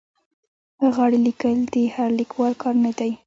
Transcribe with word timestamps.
غاړې 0.95 1.17
لیکل 1.27 1.57
د 1.73 1.75
هر 1.95 2.09
لیکوال 2.19 2.53
کار 2.61 2.75
نه 2.85 2.91
دی. 2.99 3.11